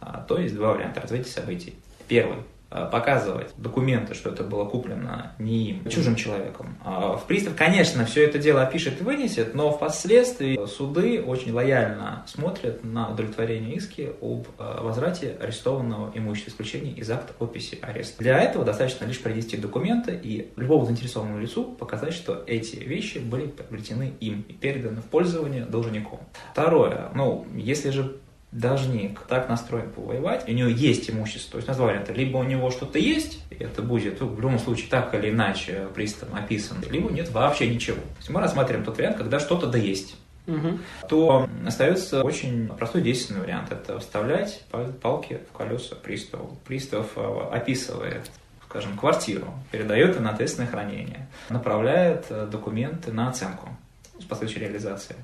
а, 0.00 0.24
то 0.26 0.38
есть 0.38 0.54
два 0.54 0.72
варианта 0.72 1.00
развития 1.00 1.30
событий. 1.30 1.74
Первый 2.08 2.38
Э, 2.38 2.57
показывать 2.70 3.52
документы, 3.56 4.14
что 4.14 4.30
это 4.30 4.44
было 4.44 4.64
куплено 4.64 5.32
не 5.38 5.70
им, 5.70 5.82
а 5.84 5.88
чужим 5.88 6.16
человеком. 6.16 6.76
А 6.84 7.16
в 7.16 7.24
пристав, 7.26 7.54
конечно, 7.56 8.04
все 8.04 8.24
это 8.24 8.38
дело 8.38 8.62
опишет 8.62 9.00
и 9.00 9.04
вынесет, 9.04 9.54
но 9.54 9.72
впоследствии 9.72 10.58
суды 10.66 11.22
очень 11.22 11.52
лояльно 11.52 12.24
смотрят 12.26 12.84
на 12.84 13.10
удовлетворение 13.10 13.74
иски 13.74 14.12
об 14.20 14.46
э, 14.58 14.80
возврате 14.82 15.36
арестованного 15.40 16.12
имущества, 16.14 16.50
исключения 16.50 16.92
из 16.92 17.10
акта 17.10 17.32
описи 17.38 17.78
ареста. 17.80 18.22
Для 18.22 18.38
этого 18.38 18.64
достаточно 18.64 19.04
лишь 19.06 19.20
принести 19.20 19.56
документы 19.56 20.18
и 20.22 20.52
любому 20.56 20.84
заинтересованному 20.84 21.40
лицу 21.40 21.64
показать, 21.64 22.12
что 22.12 22.44
эти 22.46 22.76
вещи 22.76 23.18
были 23.18 23.46
приобретены 23.46 24.12
им 24.20 24.44
и 24.48 24.52
переданы 24.52 25.00
в 25.00 25.06
пользование 25.06 25.64
должнику. 25.64 26.20
Второе, 26.52 27.10
ну, 27.14 27.46
если 27.54 27.90
же 27.90 28.18
должник 28.50 29.20
так 29.28 29.48
настроен 29.48 29.90
повоевать, 29.90 30.48
у 30.48 30.52
него 30.52 30.68
есть 30.68 31.10
имущество, 31.10 31.52
то 31.52 31.56
есть 31.58 31.68
название 31.68 32.02
это 32.02 32.12
либо 32.12 32.38
у 32.38 32.44
него 32.44 32.70
что-то 32.70 32.98
есть, 32.98 33.42
и 33.50 33.56
это 33.56 33.82
будет 33.82 34.20
ну, 34.20 34.28
в 34.28 34.40
любом 34.40 34.58
случае 34.58 34.88
так 34.88 35.14
или 35.14 35.30
иначе 35.30 35.86
приставом 35.94 36.36
описан, 36.36 36.78
либо 36.90 37.10
нет 37.10 37.30
вообще 37.30 37.68
ничего. 37.68 37.96
То 37.96 38.18
есть 38.18 38.30
мы 38.30 38.40
рассматриваем 38.40 38.84
тот 38.84 38.96
вариант, 38.96 39.18
когда 39.18 39.38
что-то 39.38 39.66
да 39.66 39.78
есть. 39.78 40.16
угу. 40.46 40.78
то 41.10 41.48
остается 41.66 42.22
очень 42.22 42.68
простой 42.68 43.02
действенный 43.02 43.40
вариант. 43.40 43.70
Это 43.70 43.98
вставлять 43.98 44.64
палки 45.02 45.40
в 45.52 45.56
колеса 45.56 45.94
приставу. 45.94 46.56
Пристав 46.64 47.06
э, 47.16 47.48
описывает 47.52 48.30
скажем, 48.68 48.98
квартиру, 48.98 49.54
передает 49.70 50.16
ее 50.16 50.20
на 50.20 50.30
ответственное 50.30 50.68
хранение, 50.68 51.26
направляет 51.48 52.26
э, 52.28 52.46
документы 52.50 53.12
на 53.12 53.30
оценку 53.30 53.70
с 54.18 54.24
последующей 54.24 54.60
реализацией. 54.60 55.18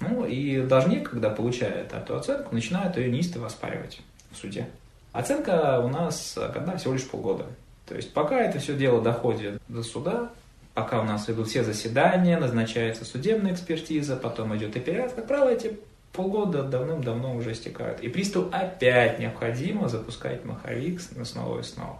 Ну 0.00 0.26
и 0.26 0.60
должник, 0.62 1.10
когда 1.10 1.30
получает 1.30 1.92
эту 1.92 2.16
оценку, 2.16 2.54
начинает 2.54 2.96
ее 2.96 3.10
неистово 3.10 3.46
оспаривать 3.46 4.00
в 4.30 4.36
суде. 4.36 4.68
Оценка 5.12 5.80
у 5.80 5.88
нас 5.88 6.38
когда 6.52 6.76
всего 6.76 6.94
лишь 6.94 7.08
полгода. 7.08 7.46
То 7.86 7.96
есть 7.96 8.12
пока 8.12 8.40
это 8.40 8.58
все 8.58 8.76
дело 8.76 9.00
доходит 9.00 9.60
до 9.68 9.82
суда, 9.82 10.30
пока 10.74 11.00
у 11.00 11.04
нас 11.04 11.28
идут 11.28 11.48
все 11.48 11.64
заседания, 11.64 12.38
назначается 12.38 13.04
судебная 13.04 13.54
экспертиза, 13.54 14.16
потом 14.16 14.56
идет 14.56 14.76
апелляция, 14.76 15.16
как 15.16 15.26
правило, 15.26 15.48
эти 15.48 15.78
полгода 16.12 16.62
давным-давно 16.62 17.34
уже 17.34 17.52
истекают. 17.52 18.00
И 18.00 18.08
приставу 18.08 18.48
опять 18.52 19.18
необходимо 19.18 19.88
запускать 19.88 20.44
маховик 20.44 21.00
снова 21.00 21.60
и 21.60 21.62
снова 21.62 21.98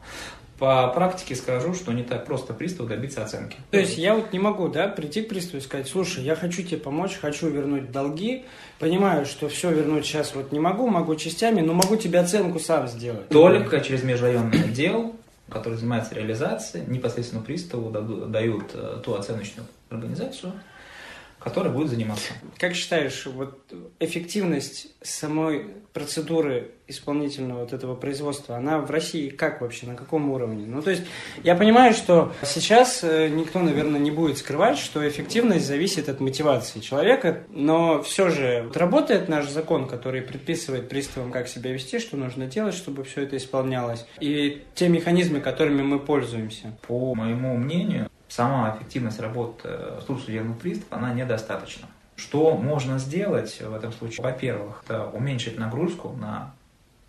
по 0.59 0.89
практике 0.89 1.37
скажу, 1.37 1.73
что 1.73 1.93
не 1.93 2.03
так 2.03 2.27
просто 2.27 2.53
приставу 2.53 2.89
добиться 2.89 3.23
оценки. 3.23 3.57
То 3.71 3.79
есть 3.79 3.97
я 3.97 4.15
вот 4.15 4.33
не 4.33 4.39
могу, 4.39 4.69
да, 4.69 4.89
прийти 4.89 5.23
к 5.23 5.29
приставу 5.29 5.59
и 5.59 5.61
сказать, 5.61 5.89
слушай, 5.89 6.25
я 6.25 6.35
хочу 6.35 6.63
тебе 6.63 6.79
помочь, 6.79 7.17
хочу 7.21 7.49
вернуть 7.49 7.93
долги, 7.93 8.45
понимаю, 8.79 9.25
что 9.25 9.49
все 9.49 9.71
вернуть 9.71 10.05
сейчас 10.05 10.35
вот 10.35 10.51
не 10.51 10.59
могу, 10.59 10.89
могу 10.89 11.15
частями, 11.15 11.61
но 11.61 11.75
могу 11.75 11.97
тебе 11.97 12.19
оценку 12.19 12.59
сам 12.59 12.89
сделать. 12.89 13.29
Только 13.29 13.81
через 13.81 14.03
межрайонный 14.03 14.65
отдел, 14.65 15.15
который 15.49 15.75
занимается 15.75 16.15
реализацией, 16.15 16.85
непосредственно 16.89 17.43
приставу 17.43 17.91
дают 17.91 18.71
э, 18.75 19.01
ту 19.05 19.15
оценочную 19.15 19.67
организацию, 19.91 20.53
который 21.39 21.73
будет 21.73 21.89
заниматься. 21.89 22.33
Как 22.59 22.75
считаешь, 22.75 23.27
вот 23.27 23.73
эффективность 24.01 24.89
самой 25.03 25.67
процедуры 25.93 26.73
исполнительного 26.87 27.61
вот 27.61 27.73
этого 27.73 27.95
производства, 27.95 28.57
она 28.57 28.79
в 28.79 28.91
России 28.91 29.29
как 29.29 29.61
вообще, 29.61 29.87
на 29.87 29.95
каком 29.95 30.31
уровне? 30.31 30.65
Ну, 30.67 30.83
то 30.83 30.91
есть, 30.91 31.03
я 31.43 31.55
понимаю, 31.55 31.93
что 31.93 32.33
сейчас 32.45 33.01
э, 33.03 33.29
никто, 33.29 33.61
наверное, 33.61 34.01
не 34.01 34.11
будет 34.11 34.39
скрывать, 34.39 34.79
что 34.79 35.07
эффективность 35.07 35.67
зависит 35.67 36.09
от 36.09 36.21
мотивации 36.21 36.81
человека, 36.81 37.43
но 37.51 38.03
все 38.03 38.31
же 38.31 38.63
вот 38.67 38.77
работает 38.77 39.29
наш 39.29 39.49
закон, 39.49 39.87
который 39.87 40.23
предписывает 40.23 40.89
приставам, 40.89 41.31
как 41.31 41.49
себя 41.49 41.73
вести, 41.73 41.99
что 41.99 42.17
нужно 42.17 42.47
делать, 42.47 42.75
чтобы 42.75 43.05
все 43.05 43.23
это 43.23 43.37
исполнялось, 43.37 44.07
и 44.21 44.63
те 44.75 44.89
механизмы, 44.89 45.41
которыми 45.41 45.83
мы 45.83 45.99
пользуемся. 45.99 46.77
По 46.87 47.15
моему 47.15 47.57
мнению, 47.57 48.11
сама 48.29 48.77
эффективность 48.77 49.21
работы 49.21 49.69
служб 50.07 50.25
судебных 50.25 50.59
приставов, 50.59 50.93
она 50.93 51.13
недостаточна. 51.13 51.89
Что 52.17 52.57
можно 52.57 52.99
сделать 52.99 53.61
в 53.61 53.73
этом 53.73 53.93
случае? 53.93 54.25
Во-первых, 54.25 54.83
это 54.85 55.07
уменьшить 55.07 55.59
нагрузку 55.59 56.11
на 56.11 56.53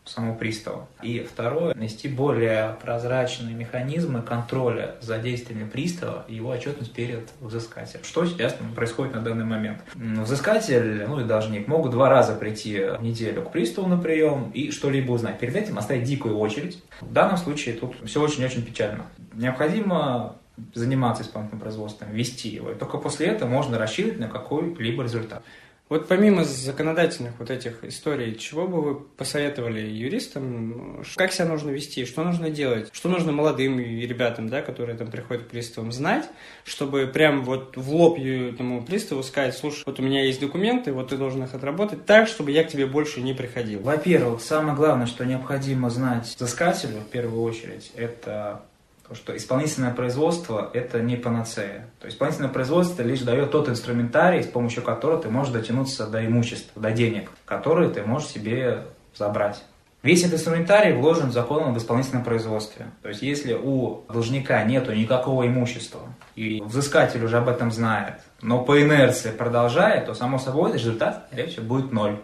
самого 0.06 0.36
пристава. 0.36 0.88
И 1.02 1.20
второе, 1.20 1.74
нести 1.76 2.08
более 2.08 2.78
прозрачные 2.82 3.56
механизмы 3.56 4.22
контроля 4.22 4.96
за 5.02 5.18
действиями 5.20 5.70
пристава 5.70 6.26
и 6.28 6.36
его 6.36 6.50
отчетность 6.50 6.94
перед 6.94 7.30
взыскателем. 7.42 8.04
Что 8.04 8.26
сейчас 8.26 8.56
происходит 8.76 9.14
на 9.14 9.22
данный 9.22 9.46
момент? 9.46 9.84
Взыскатель, 9.96 11.06
ну 11.08 11.20
и 11.20 11.24
должник, 11.24 11.68
могут 11.68 11.92
два 11.92 12.10
раза 12.10 12.34
прийти 12.36 12.80
в 12.98 13.02
неделю 13.02 13.44
к 13.44 13.52
приставу 13.52 13.88
на 13.88 13.98
прием 13.98 14.52
и 14.52 14.72
что-либо 14.72 15.12
узнать. 15.12 15.40
Перед 15.40 15.56
этим 15.56 15.78
оставить 15.78 16.04
дикую 16.04 16.38
очередь. 16.38 16.84
В 17.02 17.12
данном 17.12 17.38
случае 17.38 17.76
тут 17.76 17.96
все 18.06 18.22
очень-очень 18.22 18.64
печально. 18.64 19.06
Необходимо 19.34 20.36
заниматься 20.74 21.24
исполнительным 21.24 21.62
производством, 21.62 22.12
вести 22.12 22.50
его. 22.50 22.72
И 22.72 22.76
только 22.76 22.98
после 22.98 23.28
этого 23.28 23.50
можно 23.50 23.78
рассчитывать 23.78 24.20
на 24.20 24.28
какой-либо 24.28 25.04
результат. 25.04 25.44
Вот 25.90 26.08
помимо 26.08 26.44
законодательных 26.44 27.34
вот 27.40 27.50
этих 27.50 27.84
историй, 27.84 28.36
чего 28.36 28.68
бы 28.68 28.82
вы 28.82 28.96
посоветовали 29.00 29.82
юристам, 29.82 31.04
как 31.16 31.32
себя 31.34 31.46
нужно 31.46 31.72
вести, 31.72 32.06
что 32.06 32.24
нужно 32.24 32.52
делать, 32.52 32.90
что 32.92 33.10
нужно 33.10 33.32
молодым 33.32 33.80
ребятам, 33.80 34.50
да, 34.50 34.62
которые 34.62 34.96
там 34.96 35.10
приходят 35.10 35.46
к 35.46 35.48
приставам, 35.48 35.92
знать, 35.92 36.30
чтобы 36.64 37.08
прям 37.08 37.44
вот 37.44 37.76
в 37.76 37.92
лоб 37.92 38.20
этому 38.20 38.86
приставу 38.86 39.24
сказать, 39.24 39.58
слушай, 39.58 39.82
вот 39.84 40.00
у 40.00 40.04
меня 40.04 40.24
есть 40.24 40.40
документы, 40.40 40.94
вот 40.94 41.10
ты 41.10 41.18
должен 41.18 41.44
их 41.44 41.56
отработать 41.56 42.06
так, 42.06 42.28
чтобы 42.28 42.52
я 42.52 42.64
к 42.64 42.68
тебе 42.68 42.86
больше 42.86 43.20
не 43.20 43.34
приходил. 43.34 43.82
Во-первых, 43.82 44.42
самое 44.42 44.76
главное, 44.76 45.08
что 45.08 45.26
необходимо 45.26 45.90
знать 45.90 46.28
взыскателю 46.28 47.00
в 47.00 47.10
первую 47.10 47.42
очередь, 47.42 47.92
это 47.96 48.64
то, 49.10 49.16
что 49.16 49.36
исполнительное 49.36 49.92
производство– 49.92 50.70
это 50.74 51.02
не 51.02 51.16
панацея. 51.16 51.90
То 52.00 52.06
есть 52.06 52.16
исполнительное 52.16 52.52
производство 52.52 53.02
лишь 53.02 53.22
дает 53.22 53.50
тот 53.50 53.68
инструментарий, 53.68 54.44
с 54.44 54.48
помощью 54.48 54.84
которого 54.84 55.20
ты 55.20 55.30
можешь 55.30 55.52
дотянуться 55.52 56.06
до 56.06 56.24
имущества, 56.26 56.80
до 56.80 56.92
денег, 56.92 57.32
которые 57.46 57.90
ты 57.90 58.04
можешь 58.04 58.30
себе 58.30 58.86
забрать. 59.16 59.64
Весь 60.04 60.22
этот 60.22 60.36
инструментарий 60.36 60.94
вложен 60.94 61.32
законом 61.32 61.72
об 61.72 61.78
исполнительном 61.78 62.24
производстве. 62.24 62.86
То 63.02 63.10
есть 63.10 63.22
если 63.22 63.54
у 63.54 64.04
должника 64.08 64.64
нет 64.64 64.88
никакого 64.88 65.46
имущества, 65.46 66.02
и 66.36 66.62
взыскатель 66.62 67.26
уже 67.26 67.38
об 67.38 67.50
этом 67.50 67.72
знает, 67.72 68.22
но 68.42 68.64
по 68.64 68.82
инерции 68.82 69.32
продолжает, 69.32 70.06
то 70.06 70.14
само 70.14 70.38
собой 70.38 70.72
результат, 70.72 71.28
всего, 71.32 71.66
будет 71.66 71.92
ноль. 71.92 72.20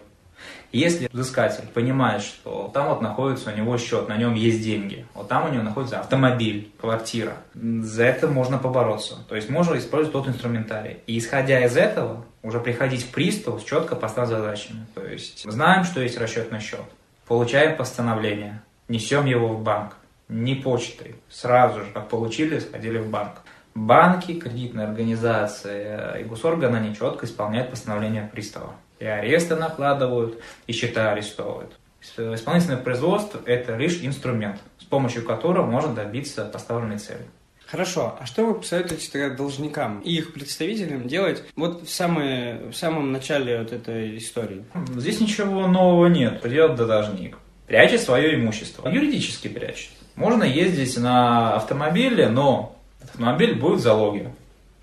Если 0.72 1.08
взыскатель 1.12 1.66
понимает, 1.68 2.22
что 2.22 2.70
там 2.74 2.88
вот 2.88 3.00
находится 3.00 3.50
у 3.50 3.56
него 3.56 3.78
счет, 3.78 4.08
на 4.08 4.16
нем 4.16 4.34
есть 4.34 4.62
деньги, 4.62 5.06
вот 5.14 5.28
там 5.28 5.48
у 5.48 5.52
него 5.52 5.62
находится 5.62 6.00
автомобиль, 6.00 6.70
квартира, 6.80 7.34
за 7.54 8.04
это 8.04 8.28
можно 8.28 8.58
побороться. 8.58 9.16
То 9.28 9.36
есть 9.36 9.48
можно 9.48 9.76
использовать 9.78 10.12
тот 10.12 10.28
инструментарий. 10.28 10.98
И 11.06 11.18
исходя 11.18 11.64
из 11.64 11.76
этого, 11.76 12.24
уже 12.42 12.60
приходить 12.60 13.04
к 13.08 13.12
приставу 13.12 13.58
с 13.58 13.64
четко 13.64 13.96
поставленными 13.96 14.40
задачами. 14.40 14.86
То 14.94 15.06
есть 15.06 15.50
знаем, 15.50 15.84
что 15.84 16.00
есть 16.00 16.18
расчет 16.18 16.50
на 16.50 16.60
счет, 16.60 16.84
получаем 17.26 17.76
постановление, 17.76 18.62
несем 18.88 19.26
его 19.26 19.48
в 19.48 19.62
банк, 19.62 19.96
не 20.28 20.54
почтой, 20.54 21.16
сразу 21.28 21.80
же, 21.80 21.86
как 21.92 22.08
получили, 22.08 22.58
сходили 22.58 22.98
в 22.98 23.08
банк. 23.08 23.42
Банки, 23.74 24.32
кредитные 24.32 24.86
организации 24.86 26.20
и 26.20 26.24
госорганы, 26.24 26.76
они 26.76 26.96
четко 26.96 27.26
исполняют 27.26 27.70
постановление 27.70 28.28
пристава 28.32 28.74
и 28.98 29.04
аресты 29.04 29.56
накладывают, 29.56 30.40
и 30.66 30.72
счета 30.72 31.12
арестовывают. 31.12 31.72
Исполнительное 32.16 32.76
производство– 32.76 33.40
это 33.46 33.76
лишь 33.76 34.02
инструмент, 34.02 34.60
с 34.78 34.84
помощью 34.84 35.24
которого 35.24 35.66
можно 35.66 35.94
добиться 35.94 36.44
поставленной 36.44 36.98
цели. 36.98 37.26
Хорошо, 37.66 38.16
а 38.20 38.26
что 38.26 38.46
вы 38.46 38.54
посоветуете 38.54 39.10
тогда 39.10 39.34
должникам 39.34 39.98
и 40.00 40.12
их 40.12 40.32
представителям 40.32 41.08
делать 41.08 41.42
вот 41.56 41.82
в, 41.82 41.90
самое, 41.90 42.70
в 42.70 42.74
самом 42.74 43.10
начале 43.10 43.58
вот 43.58 43.72
этой 43.72 44.18
истории? 44.18 44.64
Здесь 44.94 45.20
ничего 45.20 45.66
нового 45.66 46.06
нет. 46.06 46.38
Что 46.38 46.48
делает 46.48 46.76
должник? 46.76 47.38
Прячет 47.66 48.00
свое 48.02 48.36
имущество. 48.36 48.88
Юридически 48.88 49.48
прячет. 49.48 49.90
Можно 50.14 50.44
ездить 50.44 50.96
на 50.96 51.56
автомобиле, 51.56 52.28
но 52.28 52.76
автомобиль 53.02 53.58
будет 53.58 53.80
в 53.80 53.82
залоге 53.82 54.30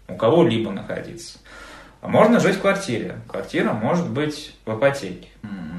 у 0.10 0.16
кого-либо 0.16 0.70
находиться. 0.70 1.40
А 2.04 2.10
можно 2.10 2.42
жить 2.42 2.58
в 2.58 2.62
квартире. 2.62 3.16
Квартира 3.30 3.72
может 3.72 4.10
быть 4.10 4.54
в 4.66 4.78
ипотеке. 4.78 5.30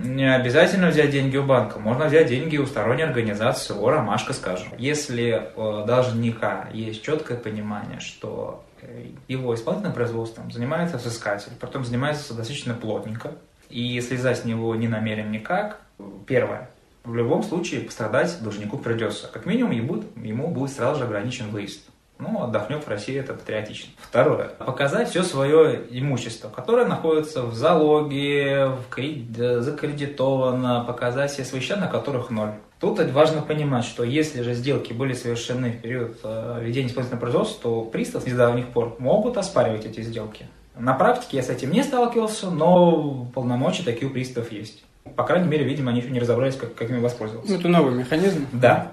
Не 0.02 0.34
обязательно 0.34 0.88
взять 0.88 1.10
деньги 1.10 1.36
у 1.36 1.42
банка. 1.42 1.78
Можно 1.78 2.06
взять 2.06 2.28
деньги 2.28 2.56
у 2.56 2.64
сторонней 2.64 3.04
организации, 3.04 3.74
о, 3.74 3.90
ромашка, 3.90 4.32
скажем. 4.32 4.68
Если 4.78 5.50
у 5.54 5.84
должника 5.84 6.70
есть 6.72 7.02
четкое 7.02 7.36
понимание, 7.36 8.00
что 8.00 8.64
э, 8.80 9.08
его 9.28 9.54
исполнительным 9.54 9.92
производством 9.92 10.50
занимается 10.50 10.96
взыскатель, 10.96 11.52
потом 11.60 11.84
занимается 11.84 12.32
достаточно 12.32 12.72
плотненько, 12.72 13.32
и 13.68 14.00
слезать 14.00 14.38
с 14.38 14.44
него 14.46 14.74
не 14.76 14.88
намерен 14.88 15.30
никак, 15.30 15.80
первое, 16.26 16.70
в 17.04 17.14
любом 17.14 17.42
случае 17.42 17.82
пострадать 17.82 18.38
должнику 18.42 18.78
придется. 18.78 19.28
Как 19.30 19.44
минимум 19.44 19.72
ему, 19.72 20.04
ему 20.16 20.48
будет 20.48 20.72
сразу 20.72 21.00
же 21.00 21.04
ограничен 21.04 21.50
выезд. 21.50 21.80
Ну, 22.26 22.42
отдохнет 22.42 22.84
в 22.84 22.88
России, 22.88 23.18
это 23.18 23.34
патриотично. 23.34 23.92
Второе. 23.98 24.48
Показать 24.58 25.10
все 25.10 25.22
свое 25.22 25.82
имущество, 25.90 26.48
которое 26.48 26.86
находится 26.86 27.42
в 27.42 27.54
залоге, 27.54 28.68
в 28.68 28.88
кред... 28.88 29.36
закредитовано, 29.62 30.84
показать 30.86 31.32
все 31.32 31.44
свои 31.44 31.60
счета, 31.60 31.80
на 31.80 31.88
которых 31.88 32.30
ноль. 32.30 32.52
Тут 32.80 32.98
важно 33.12 33.42
понимать, 33.42 33.84
что 33.84 34.04
если 34.04 34.42
же 34.42 34.54
сделки 34.54 34.92
были 34.92 35.12
совершены 35.12 35.72
в 35.72 35.80
период 35.80 36.18
э, 36.22 36.60
ведения 36.62 36.88
исполнительного 36.88 37.20
производства, 37.20 37.62
то 37.62 37.84
пристав 37.84 38.22
с 38.22 38.26
недавних 38.26 38.68
пор 38.68 38.96
могут 38.98 39.36
оспаривать 39.36 39.86
эти 39.86 40.00
сделки. 40.00 40.46
На 40.76 40.94
практике 40.94 41.36
я 41.38 41.42
с 41.42 41.50
этим 41.50 41.70
не 41.70 41.82
сталкивался, 41.82 42.50
но 42.50 43.26
полномочия 43.34 43.84
такие 43.84 44.08
у 44.08 44.12
приставов 44.12 44.50
есть. 44.50 44.84
По 45.16 45.24
крайней 45.24 45.48
мере, 45.48 45.64
видимо, 45.64 45.90
они 45.90 46.00
еще 46.00 46.10
не 46.10 46.20
разобрались, 46.20 46.56
как, 46.56 46.74
как 46.74 46.90
ими 46.90 46.98
воспользоваться. 46.98 47.52
Ну, 47.52 47.58
это 47.58 47.68
новый 47.68 47.94
механизм. 47.94 48.46
Да. 48.52 48.92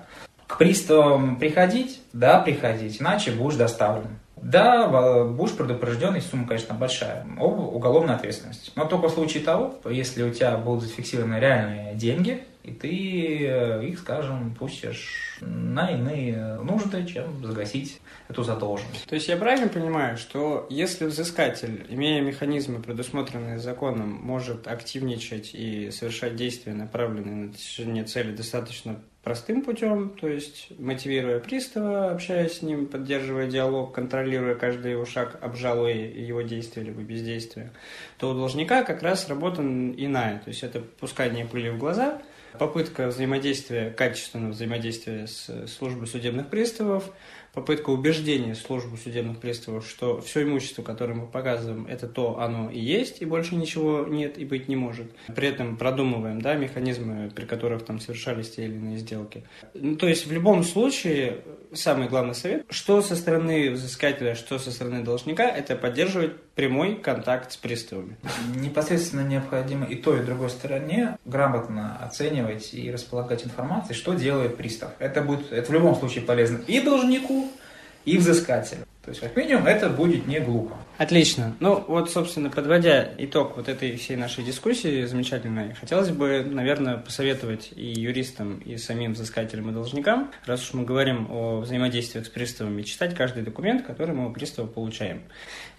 К 0.51 0.57
приставам 0.57 1.37
приходить? 1.37 2.01
Да, 2.11 2.39
приходить, 2.41 3.01
иначе 3.01 3.31
будешь 3.31 3.55
доставлен. 3.55 4.19
Да, 4.35 5.23
будешь 5.23 5.55
предупрежден, 5.55 6.13
если 6.15 6.31
сумма, 6.31 6.45
конечно, 6.45 6.75
большая, 6.75 7.25
об 7.39 7.59
уголовной 7.73 8.15
ответственности. 8.15 8.69
Но 8.75 8.83
только 8.83 9.07
в 9.07 9.13
случае 9.13 9.43
того, 9.43 9.75
если 9.89 10.23
у 10.23 10.33
тебя 10.33 10.57
будут 10.57 10.83
зафиксированы 10.83 11.35
реальные 11.35 11.95
деньги, 11.95 12.43
и 12.63 12.71
ты 12.71 13.47
э, 13.47 13.85
их, 13.85 13.99
скажем, 13.99 14.53
пустишь 14.55 15.37
на 15.41 15.91
иные 15.91 16.55
нужды, 16.61 17.05
чем 17.05 17.43
загасить 17.45 17.99
эту 18.29 18.43
задолженность. 18.43 19.07
То 19.07 19.15
есть 19.15 19.27
я 19.27 19.37
правильно 19.37 19.67
понимаю, 19.67 20.17
что 20.17 20.67
если 20.69 21.05
взыскатель, 21.05 21.85
имея 21.89 22.21
механизмы, 22.21 22.81
предусмотренные 22.81 23.59
законом, 23.59 24.09
может 24.09 24.67
активничать 24.67 25.51
и 25.53 25.91
совершать 25.91 26.35
действия, 26.35 26.73
направленные 26.73 27.35
на 27.35 27.51
достижение 27.51 28.03
цели 28.03 28.35
достаточно 28.35 28.99
простым 29.23 29.61
путем, 29.61 30.15
то 30.19 30.27
есть 30.27 30.67
мотивируя 30.79 31.39
пристава, 31.39 32.11
общаясь 32.11 32.59
с 32.59 32.61
ним, 32.61 32.87
поддерживая 32.87 33.47
диалог, 33.47 33.93
контролируя 33.93 34.55
каждый 34.55 34.93
его 34.93 35.05
шаг, 35.05 35.37
обжалуя 35.41 35.93
его 35.93 36.41
действия 36.41 36.83
либо 36.83 37.01
бездействие, 37.01 37.71
то 38.17 38.31
у 38.31 38.33
должника 38.33 38.83
как 38.83 39.03
раз 39.03 39.29
работа 39.29 39.61
иная. 39.61 40.39
То 40.39 40.49
есть 40.49 40.63
это 40.63 40.79
пускание 40.81 41.45
пыли 41.45 41.69
в 41.69 41.77
глаза, 41.77 42.21
попытка 42.57 43.07
взаимодействия, 43.07 43.91
качественного 43.91 44.51
взаимодействия 44.51 45.27
с 45.27 45.67
службой 45.67 46.07
судебных 46.07 46.49
приставов, 46.49 47.11
попытка 47.53 47.89
убеждения 47.89 48.55
службы 48.55 48.97
судебных 48.97 49.39
приставов, 49.39 49.87
что 49.87 50.21
все 50.21 50.43
имущество, 50.43 50.83
которое 50.83 51.15
мы 51.15 51.27
показываем, 51.27 51.85
это 51.87 52.07
то, 52.07 52.39
оно 52.39 52.69
и 52.69 52.79
есть, 52.79 53.21
и 53.21 53.25
больше 53.25 53.55
ничего 53.55 54.05
нет 54.07 54.37
и 54.37 54.45
быть 54.45 54.67
не 54.67 54.75
может. 54.75 55.11
При 55.35 55.49
этом 55.49 55.75
продумываем 55.75 56.41
да, 56.41 56.55
механизмы, 56.55 57.29
при 57.29 57.45
которых 57.45 57.83
там 57.83 57.99
совершались 57.99 58.51
те 58.51 58.65
или 58.65 58.75
иные 58.75 58.97
сделки. 58.97 59.43
Ну, 59.73 59.95
то 59.95 60.07
есть 60.07 60.25
в 60.27 60.31
любом 60.31 60.63
случае 60.63 61.41
самый 61.73 62.07
главный 62.07 62.35
совет, 62.35 62.65
что 62.69 63.01
со 63.01 63.15
стороны 63.15 63.71
взыскателя, 63.71 64.35
что 64.35 64.59
со 64.59 64.71
стороны 64.71 65.03
должника, 65.03 65.43
это 65.43 65.75
поддерживать 65.75 66.33
прямой 66.55 66.95
контакт 66.95 67.51
с 67.51 67.57
приставами. 67.57 68.17
Непосредственно 68.55 69.21
необходимо 69.27 69.85
и 69.85 69.95
той, 69.95 70.19
и 70.19 70.23
другой 70.23 70.49
стороне 70.49 71.17
грамотно 71.25 71.97
оценивать 72.03 72.73
и 72.73 72.91
располагать 72.91 73.45
информацией, 73.45 73.95
что 73.95 74.13
делает 74.13 74.57
пристав. 74.57 74.91
Это 74.99 75.21
будет 75.21 75.51
это 75.51 75.69
в 75.69 75.73
любом 75.73 75.95
случае 75.95 76.23
полезно 76.23 76.61
и 76.67 76.81
должнику, 76.81 77.49
и 78.05 78.17
взыскателю. 78.17 78.85
То 79.03 79.09
есть, 79.09 79.21
как 79.21 79.35
минимум, 79.35 79.65
это 79.65 79.89
будет 79.89 80.27
не 80.27 80.39
глупо. 80.39 80.77
Отлично. 80.99 81.55
Ну, 81.59 81.83
вот, 81.87 82.11
собственно, 82.11 82.51
подводя 82.51 83.09
итог 83.17 83.57
вот 83.57 83.67
этой 83.67 83.95
всей 83.95 84.15
нашей 84.15 84.43
дискуссии 84.43 85.05
замечательной, 85.05 85.73
хотелось 85.73 86.11
бы, 86.11 86.43
наверное, 86.43 86.97
посоветовать 86.97 87.71
и 87.75 87.99
юристам, 87.99 88.59
и 88.59 88.77
самим 88.77 89.13
взыскателям 89.13 89.71
и 89.71 89.73
должникам, 89.73 90.31
раз 90.45 90.63
уж 90.63 90.73
мы 90.73 90.85
говорим 90.85 91.27
о 91.31 91.61
взаимодействиях 91.61 92.27
с 92.27 92.29
приставами, 92.29 92.83
читать 92.83 93.15
каждый 93.15 93.41
документ, 93.41 93.83
который 93.87 94.13
мы 94.13 94.29
у 94.29 94.33
пристава 94.33 94.67
получаем. 94.67 95.23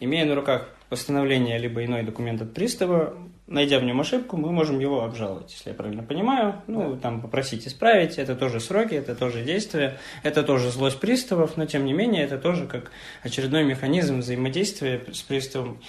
Имея 0.00 0.24
на 0.24 0.34
руках 0.34 0.68
постановление 0.92 1.56
либо 1.56 1.82
иной 1.82 2.02
документ 2.02 2.42
от 2.42 2.52
пристава, 2.52 3.14
найдя 3.46 3.78
в 3.78 3.82
нем 3.82 3.98
ошибку, 4.02 4.36
мы 4.36 4.52
можем 4.52 4.78
его 4.78 5.04
обжаловать, 5.04 5.50
если 5.50 5.70
я 5.70 5.74
правильно 5.74 6.02
понимаю. 6.02 6.60
Ну, 6.66 6.98
там 6.98 7.22
попросить 7.22 7.66
исправить, 7.66 8.18
это 8.18 8.36
тоже 8.36 8.60
сроки, 8.60 8.92
это 8.92 9.14
тоже 9.14 9.42
действия, 9.42 9.98
это 10.22 10.42
тоже 10.42 10.70
злость 10.70 11.00
приставов, 11.00 11.56
но 11.56 11.64
тем 11.64 11.86
не 11.86 11.94
менее 11.94 12.24
это 12.24 12.36
тоже 12.36 12.66
как 12.66 12.90
очередной 13.22 13.64
механизм 13.64 14.18
взаимодействия 14.18 15.02
с 15.10 15.22
приставом. 15.22 15.80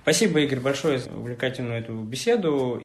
Спасибо, 0.00 0.40
Игорь, 0.40 0.60
большое 0.60 1.00
за 1.00 1.10
увлекательную 1.10 1.80
эту 1.80 1.92
беседу. 1.92 2.82